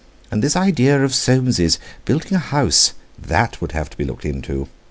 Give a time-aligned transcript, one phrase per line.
[0.31, 4.67] And this idea of Soames's, building a house, that would have to be looked into.